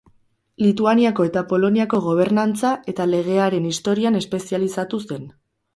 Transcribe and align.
Lituaniako 0.61 1.25
eta 1.29 1.43
Poloniako 1.51 2.01
gobernantza 2.07 2.73
eta 2.95 3.09
legearen 3.13 3.73
historian 3.75 4.23
espezializatu 4.25 5.07
zen. 5.09 5.35